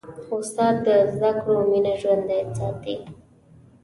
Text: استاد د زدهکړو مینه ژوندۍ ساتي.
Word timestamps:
استاد 0.35 0.75
د 0.85 0.87
زدهکړو 1.13 1.57
مینه 1.71 1.93
ژوندۍ 2.01 2.41
ساتي. 2.57 2.95